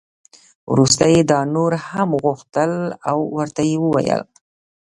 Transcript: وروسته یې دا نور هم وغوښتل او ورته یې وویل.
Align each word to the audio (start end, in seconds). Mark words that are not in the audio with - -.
وروسته 0.71 1.03
یې 1.13 1.21
دا 1.31 1.39
نور 1.55 1.71
هم 1.89 2.09
وغوښتل 2.17 2.71
او 3.11 3.17
ورته 3.37 3.61
یې 3.69 3.77
وویل. 3.81 4.21